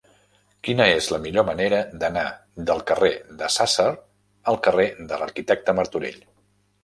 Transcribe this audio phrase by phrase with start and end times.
[0.67, 2.23] Quina és la millor manera d'anar
[2.69, 3.11] del carrer
[3.41, 3.87] de Sàsser
[4.53, 6.19] al carrer de l'Arquitecte Martorell?